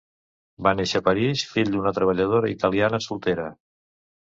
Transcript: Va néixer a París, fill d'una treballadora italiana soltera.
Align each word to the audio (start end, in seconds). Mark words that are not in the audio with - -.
Va 0.67 0.71
néixer 0.79 1.01
a 1.03 1.05
París, 1.07 1.43
fill 1.51 1.69
d'una 1.77 1.93
treballadora 1.99 2.51
italiana 2.55 3.03
soltera. 3.11 3.49